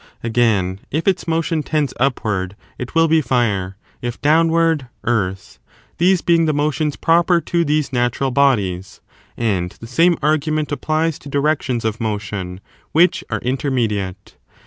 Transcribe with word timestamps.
Again, 0.23 0.79
if 0.89 1.07
its 1.07 1.27
motion 1.27 1.61
tends 1.61 1.93
upward, 1.99 2.53
5 2.53 2.69
it 2.79 2.95
will 2.95 3.07
be 3.07 3.21
fire; 3.21 3.77
if 4.01 4.19
downward, 4.19 4.87
earth; 5.03 5.59
these 5.99 6.23
being 6.23 6.45
the 6.45 6.55
motions 6.55 6.95
proper 6.95 7.39
to 7.39 7.63
these 7.63 7.93
natural 7.93 8.31
bodies. 8.31 8.99
And 9.37 9.69
the 9.79 9.85
same 9.85 10.17
argument 10.23 10.71
applies 10.71 11.19
to 11.19 11.29
directions 11.29 11.85
of 11.85 12.01
motion 12.01 12.61
which 12.93 13.23
are 13.29 13.41
intermediate. 13.43 14.37